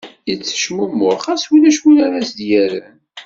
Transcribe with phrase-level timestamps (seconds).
[0.27, 2.95] Yettecmumuḥ ɣas ulac win ara ad as-yerren.